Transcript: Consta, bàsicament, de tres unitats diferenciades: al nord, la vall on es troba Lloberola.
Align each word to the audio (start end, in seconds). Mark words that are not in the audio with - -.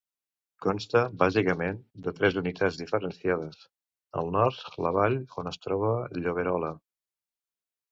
Consta, 0.65 1.01
bàsicament, 1.23 1.77
de 2.07 2.13
tres 2.19 2.37
unitats 2.43 2.79
diferenciades: 2.81 3.61
al 4.23 4.33
nord, 4.39 4.65
la 4.87 4.95
vall 4.99 5.21
on 5.43 5.53
es 5.55 5.63
troba 5.69 5.95
Lloberola. 6.19 6.75